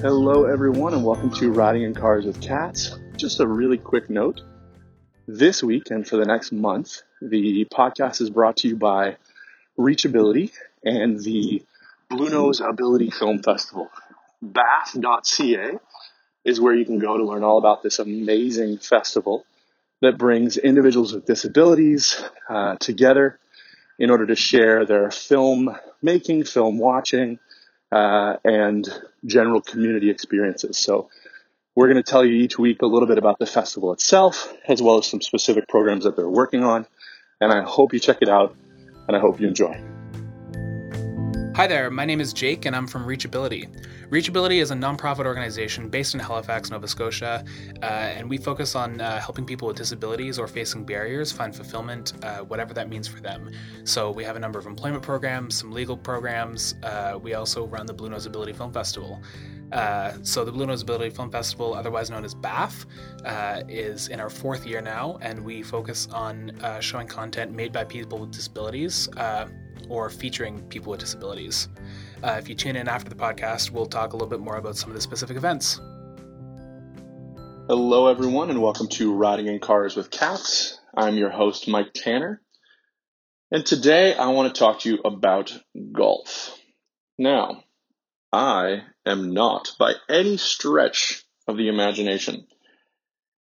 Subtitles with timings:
[0.00, 2.96] Hello, everyone, and welcome to Riding in Cars with Cats.
[3.16, 4.42] Just a really quick note.
[5.26, 9.16] This week and for the next month, the podcast is brought to you by
[9.76, 10.52] Reachability
[10.84, 11.64] and the
[12.12, 13.90] Bluenose Ability Film Festival.
[14.40, 15.80] baff.ca
[16.44, 19.44] is where you can go to learn all about this amazing festival
[20.00, 23.40] that brings individuals with disabilities uh, together
[23.98, 27.40] in order to share their film making, film watching,
[27.90, 28.86] uh, and
[29.24, 30.78] general community experiences.
[30.78, 31.08] So
[31.74, 34.82] we're going to tell you each week a little bit about the festival itself, as
[34.82, 36.86] well as some specific programs that they're working on.
[37.40, 38.56] And I hope you check it out,
[39.06, 39.97] and I hope you enjoy.
[41.58, 43.68] Hi there, my name is Jake and I'm from Reachability.
[44.10, 47.44] Reachability is a nonprofit organization based in Halifax, Nova Scotia,
[47.82, 52.12] uh, and we focus on uh, helping people with disabilities or facing barriers find fulfillment,
[52.22, 53.50] uh, whatever that means for them.
[53.82, 56.76] So we have a number of employment programs, some legal programs.
[56.84, 59.20] Uh, we also run the Bluenose Ability Film Festival.
[59.72, 62.86] Uh, so the Bluenose Ability Film Festival, otherwise known as BAFF,
[63.24, 67.72] uh, is in our fourth year now, and we focus on uh, showing content made
[67.72, 69.48] by people with disabilities uh,
[69.88, 71.68] or featuring people with disabilities.
[72.22, 74.76] Uh, if you tune in after the podcast, we'll talk a little bit more about
[74.76, 75.80] some of the specific events.
[77.68, 80.78] Hello, everyone, and welcome to Riding in Cars with Cats.
[80.96, 82.40] I'm your host, Mike Tanner,
[83.50, 85.56] and today I want to talk to you about
[85.92, 86.58] golf.
[87.18, 87.62] Now,
[88.32, 92.46] I am not, by any stretch of the imagination,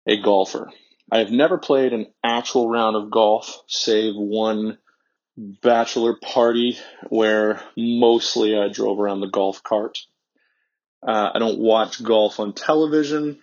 [0.06, 0.70] a golfer.
[1.10, 4.78] I have never played an actual round of golf, save one
[5.36, 9.98] bachelor party where mostly I drove around the golf cart.
[11.06, 13.38] Uh, I don't watch golf on television.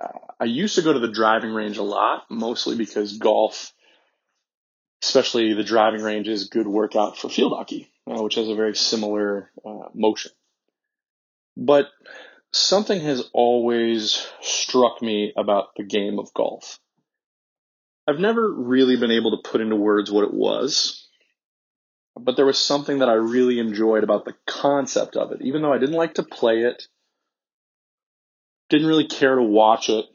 [0.00, 3.72] Uh, I used to go to the driving range a lot, mostly because golf,
[5.02, 8.76] especially the driving range, is good workout for field hockey, uh, which has a very
[8.76, 10.32] similar uh, motion.
[11.56, 11.88] But
[12.52, 16.78] something has always struck me about the game of golf.
[18.10, 21.06] I've never really been able to put into words what it was,
[22.18, 25.42] but there was something that I really enjoyed about the concept of it.
[25.42, 26.88] Even though I didn't like to play it,
[28.68, 30.06] didn't really care to watch it,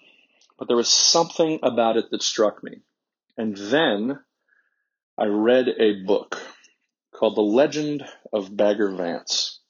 [0.59, 2.81] but there was something about it that struck me.
[3.37, 4.19] And then
[5.17, 6.37] I read a book
[7.13, 8.03] called The Legend
[8.33, 9.61] of Bagger Vance.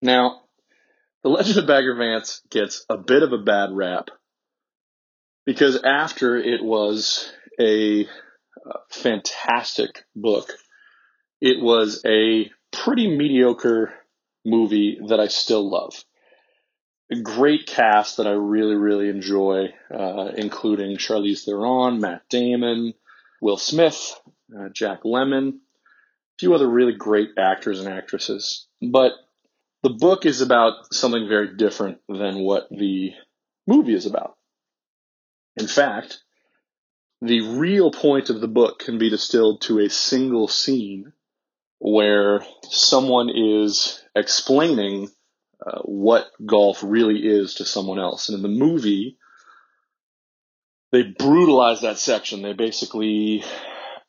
[0.00, 0.42] Now,
[1.24, 4.10] The Legend of Bagger Vance gets a bit of a bad rap
[5.48, 10.52] because after it was a uh, fantastic book,
[11.40, 13.94] it was a pretty mediocre
[14.44, 16.04] movie that I still love.
[17.10, 22.92] A great cast that I really, really enjoy, uh, including Charlize Theron, Matt Damon,
[23.40, 24.20] Will Smith,
[24.54, 28.66] uh, Jack Lemmon, a few other really great actors and actresses.
[28.82, 29.12] But
[29.82, 33.12] the book is about something very different than what the
[33.66, 34.37] movie is about.
[35.58, 36.18] In fact,
[37.20, 41.12] the real point of the book can be distilled to a single scene
[41.78, 45.08] where someone is explaining
[45.64, 48.28] uh, what golf really is to someone else.
[48.28, 49.18] And in the movie,
[50.92, 52.42] they brutalize that section.
[52.42, 53.44] They basically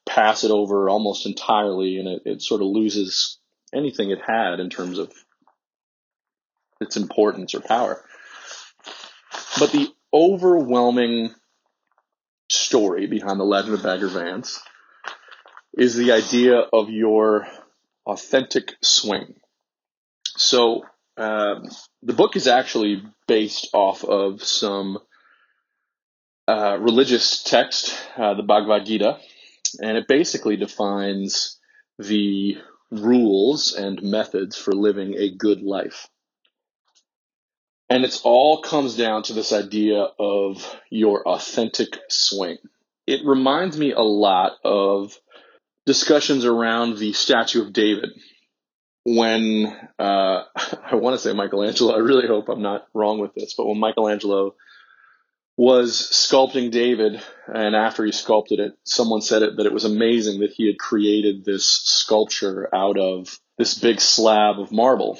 [0.08, 3.40] pass it over almost entirely, and it, it sort of loses
[3.74, 5.12] anything it had in terms of
[6.80, 8.04] its importance or power.
[9.60, 11.34] But the overwhelming
[12.50, 14.62] story behind the legend of Bagger Vance
[15.74, 17.48] is the idea of your
[18.06, 19.36] authentic swing.
[20.26, 20.84] So
[21.18, 21.66] um,
[22.02, 24.98] the book is actually based off of some
[26.48, 29.20] uh, religious text, uh, the Bhagavad Gita,
[29.82, 31.60] and it basically defines
[32.00, 32.58] the
[32.90, 36.08] rules and methods for living a good life.
[37.90, 42.58] And it's all comes down to this idea of your authentic swing.
[43.08, 45.18] It reminds me a lot of
[45.88, 48.12] discussions around the statue of David.
[49.06, 49.66] When
[49.98, 53.66] uh, I want to say Michelangelo, I really hope I'm not wrong with this, but
[53.66, 54.54] when Michelangelo
[55.58, 60.40] was sculpting David, and after he sculpted it, someone said it that it was amazing
[60.40, 65.20] that he had created this sculpture out of this big slab of marble.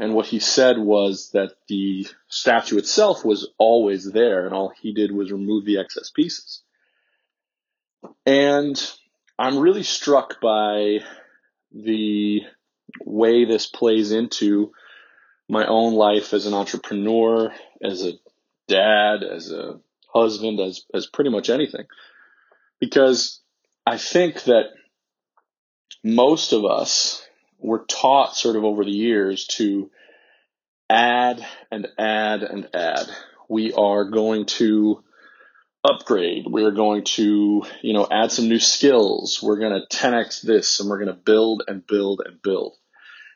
[0.00, 4.92] And what he said was that the statue itself was always there, and all he
[4.92, 6.62] did was remove the excess pieces.
[8.24, 8.80] And
[9.38, 11.00] I'm really struck by
[11.72, 12.42] the
[13.04, 14.72] way this plays into
[15.48, 17.52] my own life as an entrepreneur,
[17.82, 18.12] as a
[18.68, 19.80] dad, as a
[20.12, 21.86] husband, as, as pretty much anything.
[22.78, 23.40] Because
[23.86, 24.66] I think that
[26.04, 27.26] most of us
[27.58, 29.90] were taught sort of over the years to
[30.88, 33.06] add and add and add.
[33.48, 35.02] We are going to
[35.84, 36.44] upgrade.
[36.46, 39.40] We're going to, you know, add some new skills.
[39.42, 42.76] We're going to 10x this and we're going to build and build and build.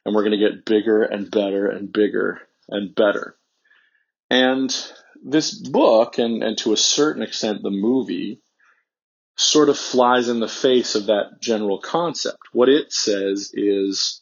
[0.04, 3.36] And we're going to get bigger and better and bigger and better.
[4.30, 4.74] And
[5.22, 8.41] this book, and, and to a certain extent the movie,
[9.36, 12.38] sort of flies in the face of that general concept.
[12.52, 14.20] What it says is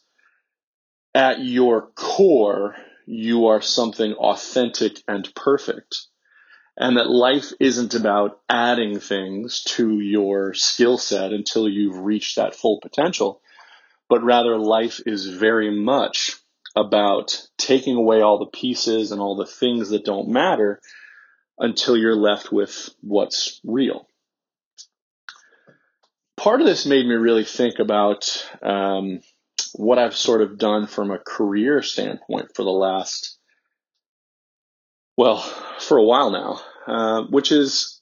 [1.14, 2.76] at your core,
[3.06, 6.06] you are something authentic and perfect.
[6.76, 12.54] And that life isn't about adding things to your skill set until you've reached that
[12.54, 13.42] full potential,
[14.08, 16.36] but rather life is very much
[16.76, 20.80] about taking away all the pieces and all the things that don't matter
[21.58, 24.06] until you're left with what's real.
[26.40, 29.20] Part of this made me really think about um,
[29.74, 33.38] what I've sort of done from a career standpoint for the last,
[35.18, 35.40] well,
[35.80, 38.00] for a while now, uh, which is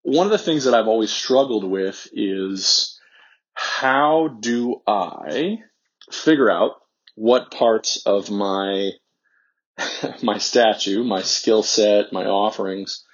[0.00, 2.98] one of the things that I've always struggled with is
[3.52, 5.58] how do I
[6.10, 6.76] figure out
[7.16, 8.92] what parts of my
[10.22, 13.04] my statue, my skill set, my offerings,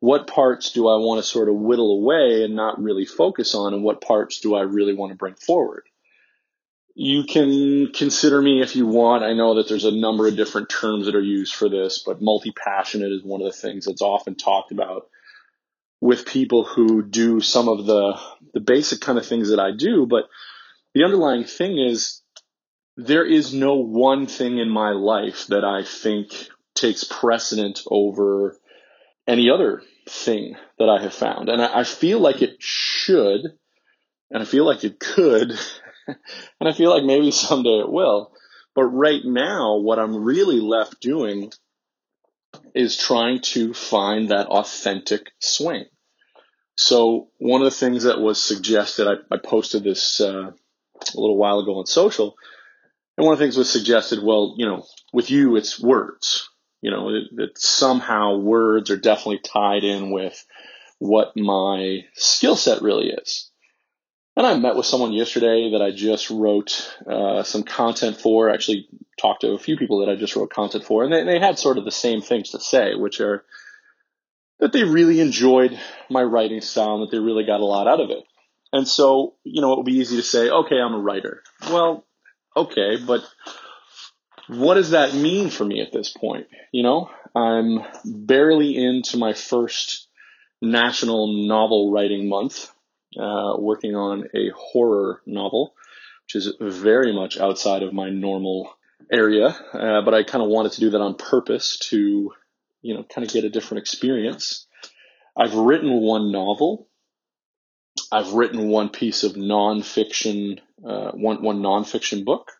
[0.00, 3.74] what parts do I want to sort of whittle away and not really focus on,
[3.74, 5.84] and what parts do I really want to bring forward?
[6.94, 9.22] You can consider me if you want.
[9.22, 12.20] I know that there's a number of different terms that are used for this, but
[12.20, 15.08] multi passionate is one of the things that's often talked about
[16.00, 18.18] with people who do some of the,
[18.54, 20.06] the basic kind of things that I do.
[20.06, 20.24] But
[20.94, 22.22] the underlying thing is
[22.96, 28.56] there is no one thing in my life that I think takes precedent over
[29.30, 31.48] any other thing that I have found.
[31.48, 33.42] And I, I feel like it should,
[34.30, 35.52] and I feel like it could,
[36.06, 38.32] and I feel like maybe someday it will.
[38.74, 41.52] But right now, what I'm really left doing
[42.74, 45.84] is trying to find that authentic swing.
[46.76, 51.36] So one of the things that was suggested, I, I posted this uh, a little
[51.36, 52.34] while ago on social,
[53.16, 56.49] and one of the things was suggested, well, you know, with you, it's words.
[56.82, 60.44] You know, that somehow words are definitely tied in with
[60.98, 63.50] what my skill set really is.
[64.36, 68.48] And I met with someone yesterday that I just wrote uh, some content for.
[68.48, 68.88] Actually,
[69.18, 71.58] talked to a few people that I just wrote content for, and they, they had
[71.58, 73.44] sort of the same things to say, which are
[74.60, 75.78] that they really enjoyed
[76.08, 78.24] my writing style and that they really got a lot out of it.
[78.72, 81.42] And so, you know, it would be easy to say, okay, I'm a writer.
[81.68, 82.06] Well,
[82.56, 83.22] okay, but
[84.50, 86.46] what does that mean for me at this point?
[86.72, 90.08] You know, I'm barely into my first
[90.60, 92.70] national novel writing month,
[93.18, 95.74] uh, working on a horror novel,
[96.24, 98.72] which is very much outside of my normal
[99.10, 99.48] area.
[99.72, 102.32] Uh, but I kind of wanted to do that on purpose to,
[102.82, 104.66] you know, kind of get a different experience.
[105.36, 106.88] I've written one novel.
[108.12, 112.50] I've written one piece of nonfiction, uh, one one nonfiction book.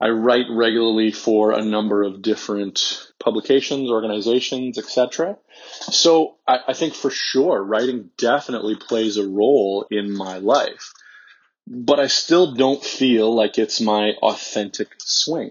[0.00, 5.36] I write regularly for a number of different publications, organizations, etc.
[5.80, 10.94] So I, I, think for sure writing definitely plays a role in my life,
[11.66, 15.50] but I still don't feel like it's my authentic swing.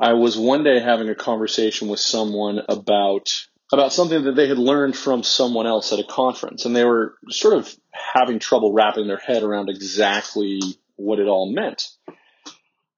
[0.00, 4.58] I was one day having a conversation with someone about about something that they had
[4.58, 9.06] learned from someone else at a conference and they were sort of having trouble wrapping
[9.06, 10.60] their head around exactly
[10.96, 11.86] what it all meant.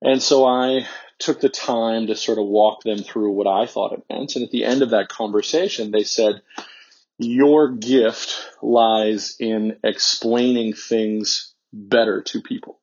[0.02, 0.86] And so I
[1.18, 4.34] took the time to sort of walk them through what I thought it meant.
[4.36, 6.40] And at the end of that conversation, they said,
[7.18, 12.80] Your gift lies in explaining things better to people.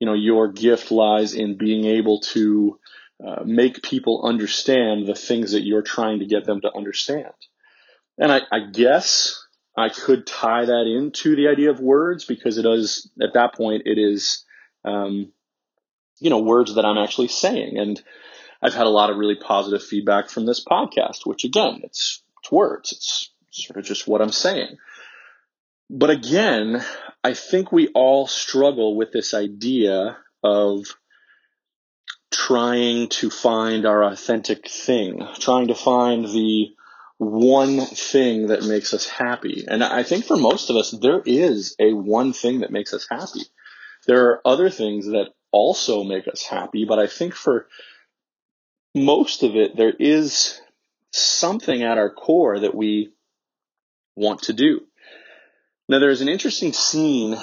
[0.00, 2.78] You know, your gift lies in being able to
[3.24, 7.32] uh, make people understand the things that you're trying to get them to understand.
[8.18, 9.44] And I, I guess
[9.76, 13.82] I could tie that into the idea of words because it is, at that point,
[13.86, 14.44] it is,
[14.84, 15.32] um,
[16.20, 17.78] you know, words that I'm actually saying.
[17.78, 18.02] And
[18.62, 22.52] I've had a lot of really positive feedback from this podcast, which again, it's, it's
[22.52, 22.92] words.
[22.92, 24.76] It's sort of just what I'm saying.
[25.90, 26.82] But again,
[27.22, 30.84] I think we all struggle with this idea of
[32.32, 36.68] trying to find our authentic thing, trying to find the
[37.18, 39.64] one thing that makes us happy.
[39.68, 43.06] And I think for most of us, there is a one thing that makes us
[43.08, 43.42] happy.
[44.06, 46.84] There are other things that also make us happy.
[46.84, 47.68] But I think for
[48.94, 50.60] most of it, there is
[51.12, 53.12] something at our core that we
[54.16, 54.80] want to do.
[55.88, 57.36] Now, there's an interesting scene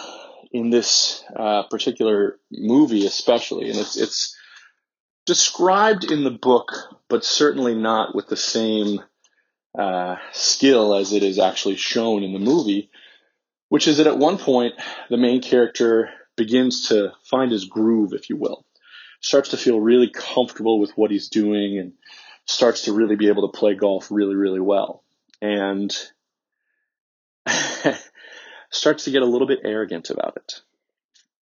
[0.51, 4.35] in this uh, particular movie, especially, and it's it's
[5.25, 6.73] described in the book,
[7.07, 8.99] but certainly not with the same
[9.77, 12.89] uh, skill as it is actually shown in the movie,
[13.69, 14.73] which is that at one point
[15.09, 18.65] the main character begins to find his groove, if you will,
[19.19, 21.93] starts to feel really comfortable with what he's doing and
[22.45, 25.03] starts to really be able to play golf really, really well.
[25.41, 25.95] And
[28.69, 30.61] starts to get a little bit arrogant about it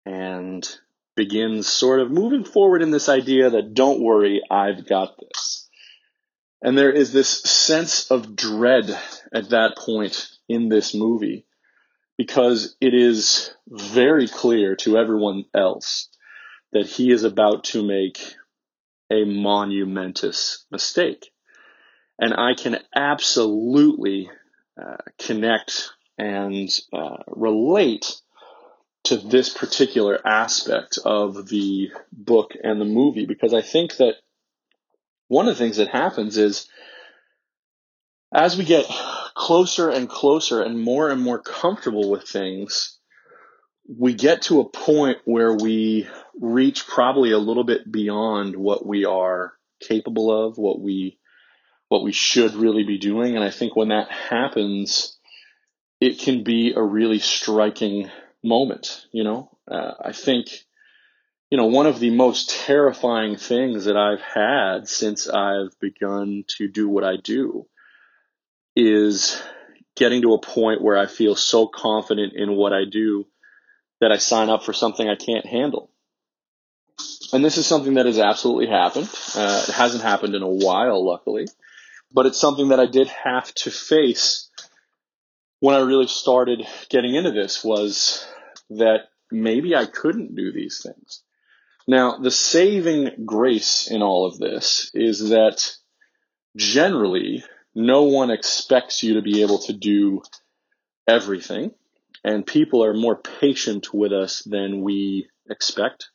[0.05, 0.67] and
[1.15, 5.67] begins sort of moving forward in this idea that don't worry, I've got this.
[6.61, 8.89] And there is this sense of dread
[9.33, 11.46] at that point in this movie
[12.17, 16.09] because it is very clear to everyone else
[16.71, 18.35] that he is about to make
[19.11, 21.31] a monumentous mistake.
[22.19, 24.29] And I can absolutely
[24.81, 28.15] uh, connect and uh, relate
[29.05, 34.15] to this particular aspect of the book and the movie because I think that
[35.27, 36.67] one of the things that happens is
[38.33, 38.85] as we get
[39.37, 42.97] closer and closer and more and more comfortable with things,
[43.87, 46.07] we get to a point where we
[46.41, 51.19] reach probably a little bit beyond what we are capable of, what we
[51.89, 53.35] what we should really be doing.
[53.35, 55.17] And I think when that happens,
[56.01, 58.09] it can be a really striking
[58.43, 59.05] moment.
[59.13, 60.47] You know, uh, I think,
[61.49, 66.67] you know, one of the most terrifying things that I've had since I've begun to
[66.67, 67.67] do what I do
[68.79, 69.41] is
[69.95, 73.25] getting to a point where I feel so confident in what I do
[73.99, 75.89] that I sign up for something I can't handle.
[77.33, 79.09] And this is something that has absolutely happened.
[79.35, 81.47] Uh, it hasn't happened in a while, luckily,
[82.11, 84.49] but it's something that I did have to face
[85.59, 88.27] when I really started getting into this was
[88.69, 91.23] that maybe I couldn't do these things.
[91.87, 95.75] Now, the saving grace in all of this is that
[96.55, 97.43] generally
[97.77, 100.23] no one expects you to be able to do
[101.07, 101.69] everything.
[102.23, 106.09] And people are more patient with us than we expect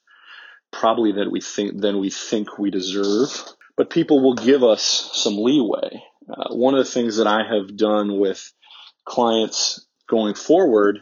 [0.73, 3.31] probably that we think than we think we deserve.
[3.77, 6.03] But people will give us some leeway.
[6.29, 8.53] Uh, one of the things that i have done with
[9.05, 11.01] clients going forward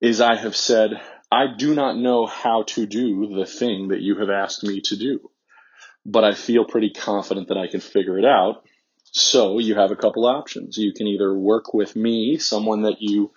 [0.00, 4.18] is i have said i do not know how to do the thing that you
[4.18, 5.30] have asked me to do
[6.04, 8.64] but i feel pretty confident that i can figure it out
[9.12, 10.78] so you have a couple options.
[10.78, 13.30] You can either work with me, someone that you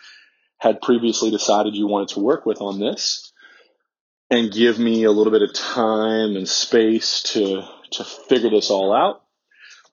[0.58, 3.34] had previously decided you wanted to work with on this,
[4.30, 8.94] and give me a little bit of time and space to to figure this all
[8.94, 9.22] out.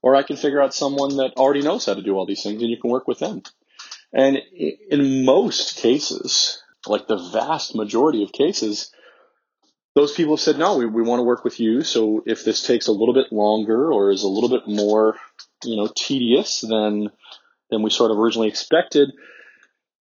[0.02, 2.60] Or I can figure out someone that already knows how to do all these things
[2.60, 3.42] and you can work with them.
[4.12, 4.38] And
[4.90, 8.92] in most cases, like the vast majority of cases,
[9.94, 11.82] those people have said, no, we, we want to work with you.
[11.82, 15.16] So if this takes a little bit longer or is a little bit more
[15.64, 17.10] you know, tedious than
[17.70, 19.12] than we sort of originally expected,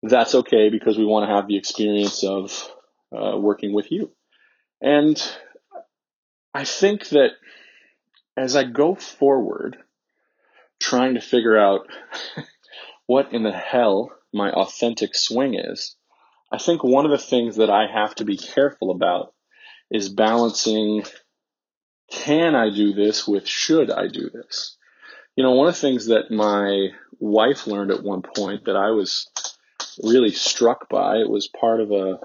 [0.04, 2.70] that's okay because we want to have the experience of
[3.16, 4.12] uh, working with you.
[4.82, 5.22] And
[6.54, 7.32] I think that
[8.36, 9.78] as I go forward,
[10.80, 11.88] trying to figure out
[13.06, 15.96] what in the hell my authentic swing is,
[16.52, 19.34] I think one of the things that I have to be careful about
[19.92, 21.04] is balancing
[22.10, 24.78] can I do this with should I do this?
[25.36, 28.92] You know, one of the things that my wife learned at one point that I
[28.92, 29.30] was
[30.04, 32.20] really struck by, it was part of a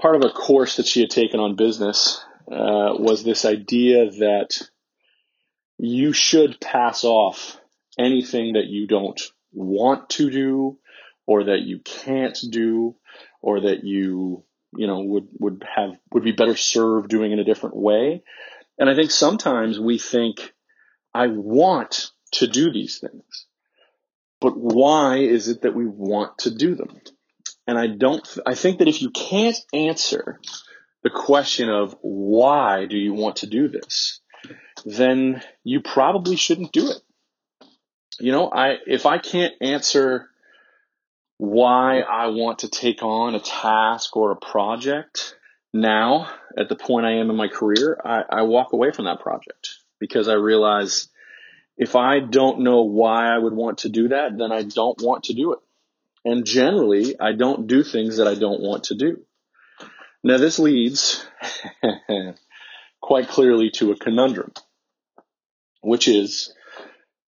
[0.00, 4.58] part of a course that she had taken on business, uh, was this idea that
[5.76, 7.60] you should pass off
[7.98, 9.20] anything that you don't
[9.52, 10.78] want to do
[11.26, 12.96] or that you can't do
[13.42, 14.44] or that you
[14.76, 18.22] you know would would have would be better served doing in a different way
[18.78, 20.52] and i think sometimes we think
[21.14, 23.46] i want to do these things.
[24.40, 27.00] But why is it that we want to do them?
[27.66, 30.40] And I don't, I think that if you can't answer
[31.02, 34.20] the question of why do you want to do this,
[34.84, 37.00] then you probably shouldn't do it.
[38.18, 40.29] You know, I, if I can't answer
[41.40, 45.34] why I want to take on a task or a project
[45.72, 49.20] now at the point I am in my career, I, I walk away from that
[49.20, 51.08] project because I realize
[51.78, 55.24] if I don't know why I would want to do that, then I don't want
[55.24, 55.60] to do it.
[56.26, 59.22] And generally, I don't do things that I don't want to do.
[60.22, 61.24] Now, this leads
[63.00, 64.52] quite clearly to a conundrum,
[65.80, 66.52] which is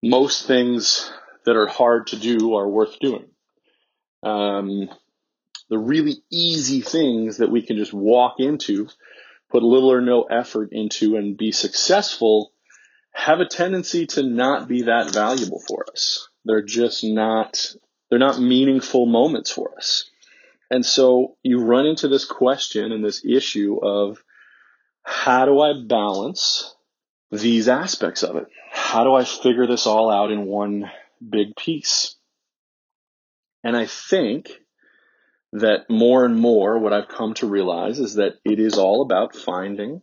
[0.02, 1.12] most things
[1.46, 3.29] that are hard to do are worth doing.
[4.22, 4.88] Um,
[5.68, 8.88] the really easy things that we can just walk into
[9.50, 12.52] put little or no effort into and be successful
[13.12, 16.28] have a tendency to not be that valuable for us.
[16.44, 17.74] They're just not,
[18.08, 20.08] they're not meaningful moments for us.
[20.70, 24.22] And so you run into this question and this issue of
[25.02, 26.74] how do I balance
[27.32, 28.46] these aspects of it?
[28.70, 30.90] How do I figure this all out in one
[31.28, 32.14] big piece?
[33.62, 34.50] And I think
[35.52, 39.34] that more and more what I've come to realize is that it is all about
[39.34, 40.00] finding,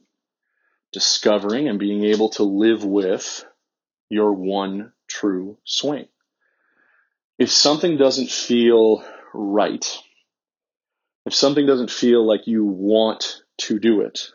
[0.91, 3.45] discovering, and being able to live with
[4.09, 6.07] your one true swing.
[7.39, 9.85] If something doesn't feel right,
[11.25, 14.31] if something doesn't feel like you want to do it,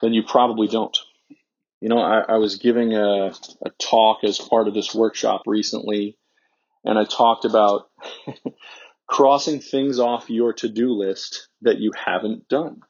[0.00, 0.96] then you probably don't.
[1.80, 3.32] You know, I, I was giving a,
[3.64, 6.16] a talk as part of this workshop recently,
[6.86, 7.90] and I talked about
[9.08, 12.82] crossing things off your to do list that you haven't done.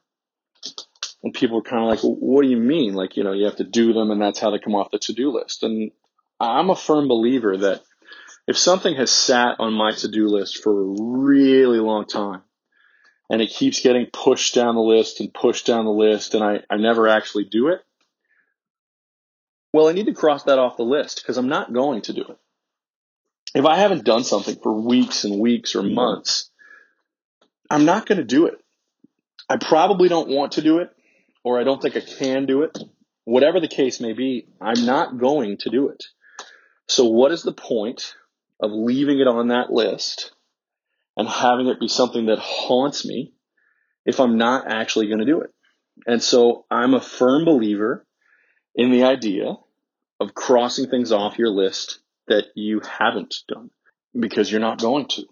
[1.23, 2.95] And people were kind of like, well, what do you mean?
[2.95, 4.99] Like, you know, you have to do them and that's how they come off the
[4.99, 5.63] to do list.
[5.63, 5.91] And
[6.39, 7.83] I'm a firm believer that
[8.47, 12.43] if something has sat on my to do list for a really long time
[13.31, 16.61] and it keeps getting pushed down the list and pushed down the list and I,
[16.69, 17.81] I never actually do it,
[19.73, 22.23] well, I need to cross that off the list because I'm not going to do
[22.23, 22.39] it
[23.57, 25.95] if I haven't done something for weeks and weeks or mm-hmm.
[25.95, 26.51] months,
[27.71, 28.59] I'm not going to do it.
[29.49, 30.91] I probably don't want to do it,
[31.43, 32.77] or I don't think I can do it.
[33.25, 36.05] Whatever the case may be, I'm not going to do it.
[36.87, 38.15] So, what is the point
[38.61, 40.33] of leaving it on that list
[41.17, 43.33] and having it be something that haunts me
[44.05, 45.51] if I'm not actually going to do it?
[46.07, 48.07] And so, I'm a firm believer
[48.75, 49.55] in the idea
[50.21, 53.71] of crossing things off your list that you haven't done
[54.19, 55.25] because you're not going to.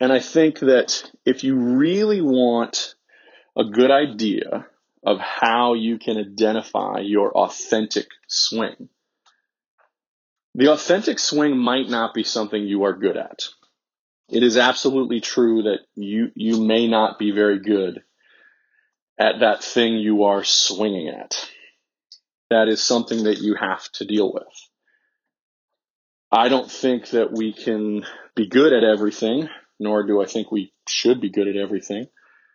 [0.00, 2.94] And I think that if you really want
[3.56, 4.66] a good idea
[5.04, 8.88] of how you can identify your authentic swing,
[10.54, 13.48] the authentic swing might not be something you are good at.
[14.28, 18.02] It is absolutely true that you, you may not be very good
[19.18, 21.48] at that thing you are swinging at.
[22.50, 24.71] That is something that you have to deal with.
[26.32, 30.72] I don't think that we can be good at everything, nor do I think we
[30.88, 32.06] should be good at everything.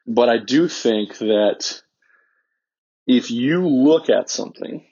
[0.07, 1.81] But I do think that
[3.05, 4.83] if you look at something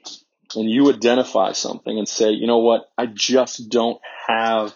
[0.56, 4.76] and you identify something and say, you know what, I just don't have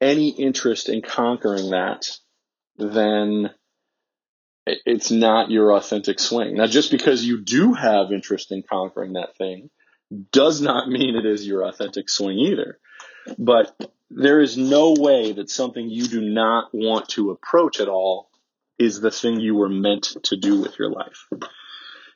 [0.00, 2.08] any interest in conquering that,
[2.78, 3.50] then
[4.66, 6.56] it's not your authentic swing.
[6.56, 9.68] Now, just because you do have interest in conquering that thing
[10.30, 12.78] does not mean it is your authentic swing either.
[13.38, 18.28] But there is no way that something you do not want to approach at all
[18.78, 21.26] is the thing you were meant to do with your life.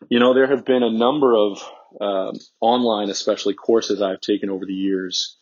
[0.09, 1.63] You know, there have been a number of
[2.01, 5.39] uh, online, especially courses I've taken over the years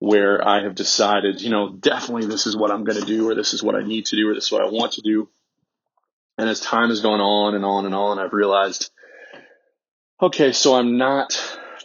[0.00, 3.34] where I have decided, you know, definitely this is what I'm going to do, or
[3.34, 5.28] this is what I need to do, or this is what I want to do.
[6.38, 8.90] And as time has gone on and on and on, I've realized,
[10.20, 11.38] okay, so I'm not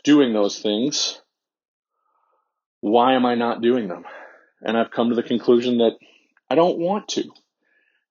[0.03, 1.19] doing those things
[2.86, 4.06] why am I not doing them?
[4.62, 5.98] And I've come to the conclusion that
[6.48, 7.24] I don't want to.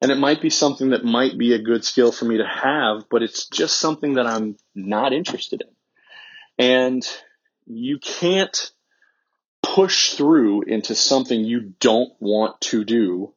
[0.03, 3.05] And it might be something that might be a good skill for me to have,
[3.09, 5.69] but it's just something that I'm not interested in.
[6.67, 7.09] And
[7.67, 8.73] you can't
[9.63, 13.33] push through into something you don't want to do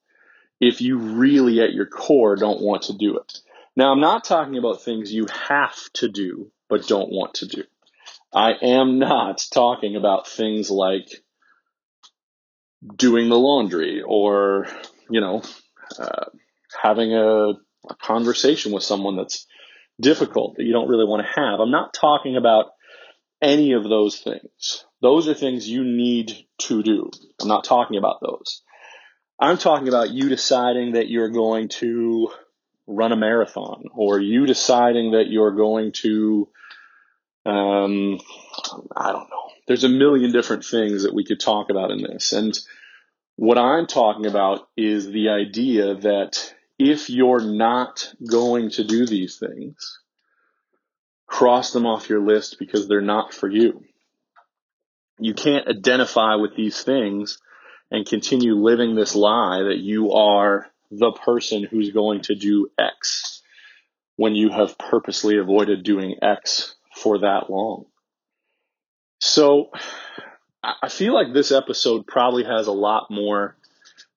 [0.60, 3.38] if you really at your core don't want to do it.
[3.76, 7.63] Now, I'm not talking about things you have to do but don't want to do.
[8.34, 11.10] I am not talking about things like
[12.95, 14.67] doing the laundry or,
[15.09, 15.41] you know,
[15.99, 16.25] uh,
[16.81, 17.49] having a,
[17.89, 19.47] a conversation with someone that's
[19.99, 21.59] difficult that you don't really want to have.
[21.59, 22.67] I'm not talking about
[23.41, 24.85] any of those things.
[25.01, 27.11] Those are things you need to do.
[27.41, 28.61] I'm not talking about those.
[29.39, 32.29] I'm talking about you deciding that you're going to
[32.87, 36.47] run a marathon or you deciding that you're going to,
[37.45, 38.19] um,
[38.95, 42.34] I don't know, there's a million different things that we could talk about in this.
[42.34, 42.58] And
[43.36, 49.38] what I'm talking about is the idea that if you're not going to do these
[49.38, 49.99] things,
[51.27, 53.84] cross them off your list because they're not for you.
[55.19, 57.39] You can't identify with these things
[57.91, 63.41] and continue living this lie that you are the person who's going to do X
[64.15, 67.86] when you have purposely avoided doing X for that long.
[69.19, 69.71] So
[70.63, 73.56] I feel like this episode probably has a lot more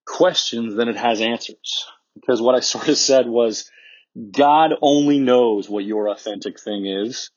[0.04, 1.86] questions than it has answers.
[2.14, 3.70] Because what I sort of said was
[4.30, 7.30] God only knows what your authentic thing is.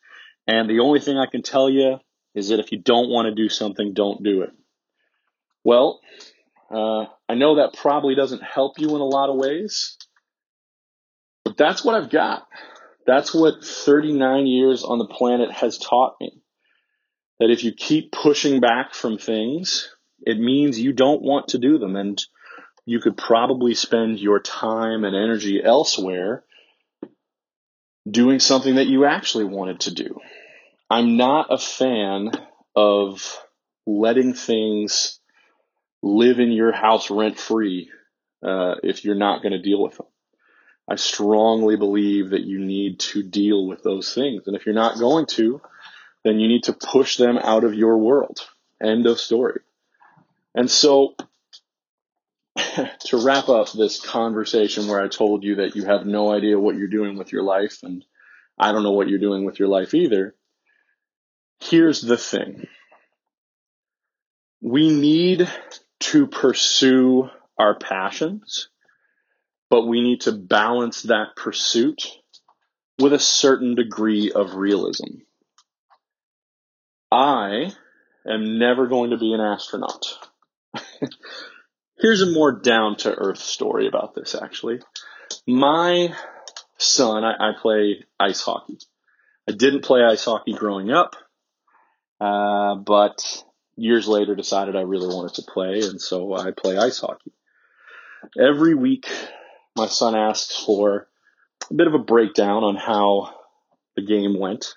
[0.48, 2.00] And the only thing I can tell you
[2.36, 4.52] is that if you don't want to do something, don't do it.
[5.64, 6.02] Well,
[6.70, 9.98] uh, I know that probably doesn't help you in a lot of ways,
[11.46, 12.48] but that's what I've got.
[13.06, 16.43] That's what 39 years on the planet has taught me.
[17.44, 21.78] That if you keep pushing back from things, it means you don't want to do
[21.78, 21.98] them.
[21.98, 22.24] And
[22.86, 26.46] you could probably spend your time and energy elsewhere
[28.10, 30.22] doing something that you actually wanted to do.
[30.90, 32.32] I'm not a fan
[32.78, 33.38] of
[33.86, 35.20] letting things
[36.02, 37.90] live in your house rent free
[38.42, 40.08] uh, if you're not going to deal with them.
[40.90, 44.44] I strongly believe that you need to deal with those things.
[44.48, 45.60] And if you're not going to,
[46.24, 48.40] then you need to push them out of your world.
[48.82, 49.62] End of story.
[50.56, 51.16] And so,
[52.56, 56.76] to wrap up this conversation where I told you that you have no idea what
[56.76, 58.06] you're doing with your life, and
[58.58, 60.36] I don't know what you're doing with your life either,
[61.60, 62.68] here's the thing.
[64.62, 65.50] We need
[66.02, 68.70] to pursue our passions,
[69.70, 72.08] but we need to balance that pursuit
[73.00, 75.22] with a certain degree of realism.
[77.14, 77.72] I
[78.28, 80.04] am never going to be an astronaut.
[82.00, 84.80] Here's a more down to earth story about this actually.
[85.46, 86.16] My
[86.78, 88.80] son, I, I, play ice hockey.
[89.48, 91.16] I didn't play ice hockey growing up,
[92.20, 93.44] uh, but
[93.76, 97.32] years later decided I really wanted to play, and so I play ice hockey.
[98.40, 99.08] Every week,
[99.78, 101.08] my son asks for
[101.70, 103.36] a bit of a breakdown on how
[103.96, 104.74] the game went.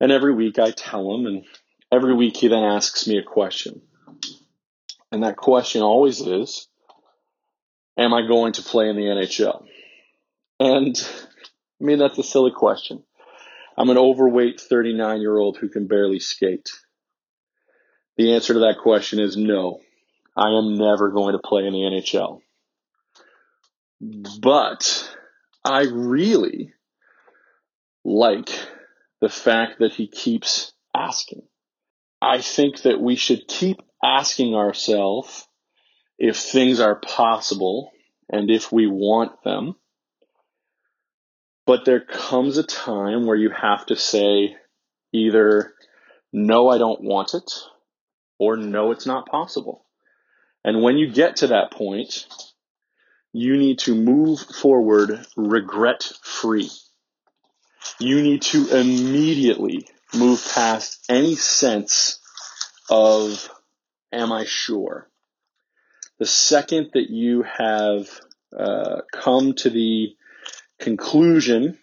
[0.00, 1.44] And every week I tell him, and
[1.92, 3.82] every week he then asks me a question.
[5.10, 6.68] And that question always is,
[7.96, 9.64] am I going to play in the NHL?
[10.60, 10.96] And
[11.80, 13.02] I mean, that's a silly question.
[13.76, 16.70] I'm an overweight 39 year old who can barely skate.
[18.16, 19.80] The answer to that question is no.
[20.36, 22.40] I am never going to play in the NHL.
[24.40, 25.16] But
[25.64, 26.72] I really
[28.04, 28.50] like
[29.20, 31.42] the fact that he keeps asking.
[32.20, 35.46] I think that we should keep asking ourselves
[36.18, 37.92] if things are possible
[38.28, 39.76] and if we want them.
[41.66, 44.56] But there comes a time where you have to say
[45.12, 45.74] either,
[46.32, 47.50] no, I don't want it,
[48.38, 49.84] or no, it's not possible.
[50.64, 52.26] And when you get to that point,
[53.32, 56.70] you need to move forward regret free.
[57.98, 62.20] You need to immediately move past any sense
[62.88, 63.48] of,
[64.12, 65.08] am I sure?
[66.18, 68.08] The second that you have
[68.56, 70.16] uh, come to the
[70.78, 71.78] conclusion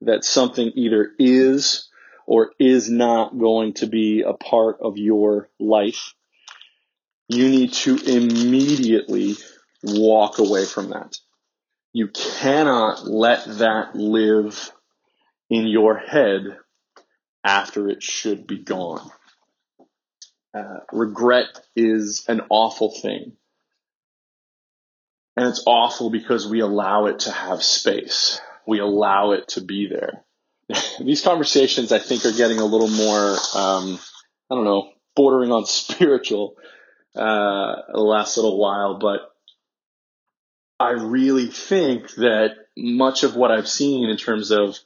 [0.00, 1.88] that something either is
[2.26, 6.14] or is not going to be a part of your life,
[7.28, 9.36] you need to immediately
[9.82, 11.16] walk away from that.
[11.92, 14.72] You cannot let that live
[15.50, 16.58] in your head
[17.44, 19.10] after it should be gone.
[20.52, 23.32] Uh, regret is an awful thing.
[25.36, 28.40] And it's awful because we allow it to have space.
[28.66, 30.24] We allow it to be there.
[31.04, 33.98] These conversations, I think, are getting a little more, um,
[34.50, 36.56] I don't know, bordering on spiritual
[37.14, 39.20] uh, the last little while, but
[40.78, 44.78] I really think that much of what I've seen in terms of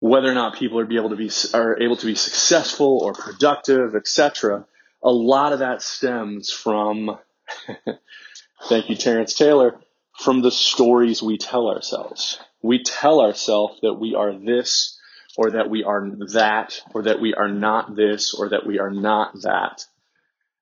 [0.00, 3.12] whether or not people are be able to be are able to be successful or
[3.12, 4.66] productive, etc.
[5.02, 7.18] A lot of that stems from
[8.68, 9.78] thank you, Terrence Taylor,
[10.18, 12.38] from the stories we tell ourselves.
[12.62, 14.98] We tell ourselves that we are this
[15.36, 18.90] or that we are that or that we are not this or that we are
[18.90, 19.84] not that.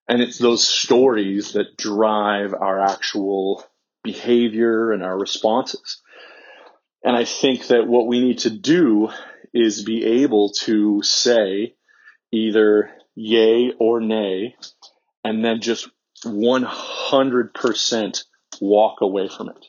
[0.08, 3.64] And it's those stories that drive our actual
[4.02, 6.00] behavior and our responses.
[7.02, 9.08] And I think that what we need to do
[9.54, 11.74] is be able to say
[12.32, 14.56] either yay or nay,
[15.24, 15.88] and then just
[16.24, 18.24] 100%
[18.60, 19.66] walk away from it.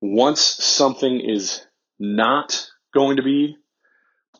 [0.00, 1.64] Once something is
[1.98, 3.56] not going to be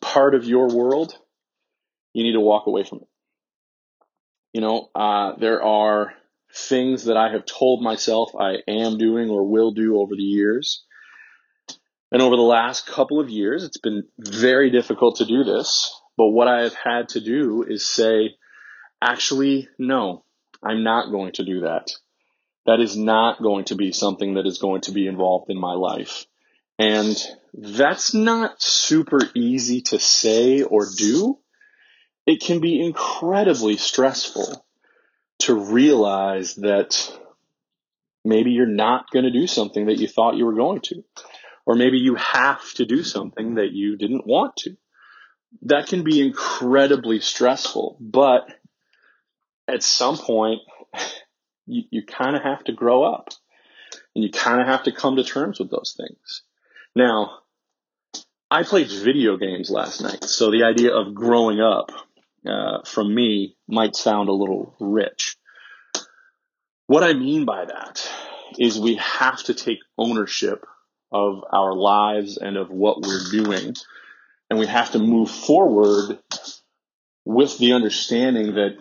[0.01, 1.13] part of your world,
[2.13, 3.07] you need to walk away from it.
[4.53, 6.13] You know, uh, there are
[6.53, 10.83] things that I have told myself I am doing or will do over the years.
[12.11, 15.93] And over the last couple of years, it's been very difficult to do this.
[16.17, 18.35] But what I have had to do is say,
[19.01, 20.23] actually, no,
[20.63, 21.91] I'm not going to do that.
[22.65, 25.73] That is not going to be something that is going to be involved in my
[25.73, 26.25] life.
[26.77, 27.15] And
[27.53, 31.39] that's not super easy to say or do.
[32.25, 34.65] It can be incredibly stressful
[35.39, 37.11] to realize that
[38.23, 41.03] maybe you're not going to do something that you thought you were going to,
[41.69, 44.75] or maybe you have to do something that you didn't want to.
[45.61, 48.51] That can be incredibly stressful, but
[49.67, 50.61] at some point,
[51.67, 53.29] you, you kind of have to grow up
[54.15, 56.41] and you kind of have to come to terms with those things.
[56.95, 57.41] Now,
[58.49, 61.91] I played video games last night, so the idea of growing up
[62.47, 65.37] uh, from me might sound a little rich.
[66.87, 68.09] What I mean by that
[68.57, 70.65] is we have to take ownership
[71.11, 73.75] of our lives and of what we're doing,
[74.49, 76.19] and we have to move forward
[77.25, 78.77] with the understanding that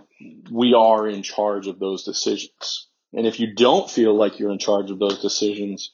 [0.50, 2.88] we are in charge of those decisions.
[3.12, 5.90] And if you don't feel like you're in charge of those decisions,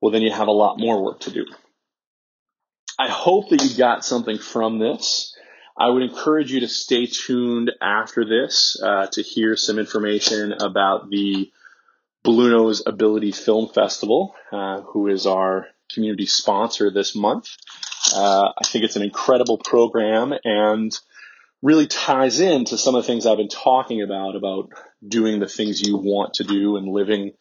[0.00, 1.46] well, then you have a lot more work to do.
[2.98, 5.34] I hope that you got something from this.
[5.76, 11.08] I would encourage you to stay tuned after this uh, to hear some information about
[11.08, 11.52] the
[12.28, 17.48] Bluenose Ability Film Festival, uh, who is our community sponsor this month.
[18.14, 20.92] Uh, I think it's an incredible program and
[21.62, 24.68] really ties into some of the things I've been talking about, about
[25.06, 27.32] doing the things you want to do and living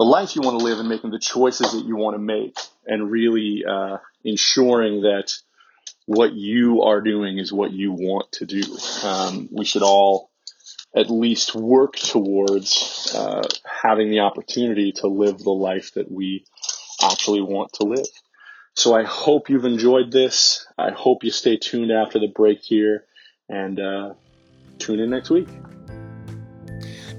[0.00, 2.58] the life you want to live and making the choices that you want to make
[2.86, 5.32] and really uh, ensuring that
[6.06, 8.62] what you are doing is what you want to do.
[9.04, 10.29] Um, we should all
[10.94, 13.42] at least work towards uh,
[13.82, 16.44] having the opportunity to live the life that we
[17.02, 18.06] actually want to live.
[18.74, 20.66] So I hope you've enjoyed this.
[20.78, 23.04] I hope you stay tuned after the break here
[23.48, 24.14] and uh,
[24.78, 25.48] tune in next week.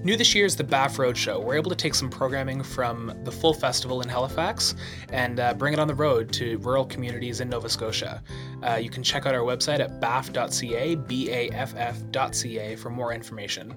[0.03, 1.43] New this year is the BAFF Roadshow.
[1.43, 4.73] We're able to take some programming from the full festival in Halifax
[5.13, 8.23] and uh, bring it on the road to rural communities in Nova Scotia.
[8.63, 13.13] Uh, you can check out our website at baff.ca, B A F F.ca, for more
[13.13, 13.75] information.